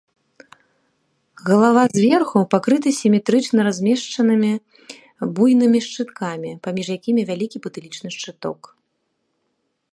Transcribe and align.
Галава 1.49 1.83
зверху 1.97 2.37
пакрыта 2.53 2.89
сіметрычна 3.01 3.59
размешчанымі 3.69 4.51
буйнымі 5.39 5.79
шчыткамі, 5.89 6.51
паміж 6.69 6.87
якімі 6.99 7.21
вялікі 7.31 7.57
патылічны 7.67 8.09
шчыток. 8.17 8.59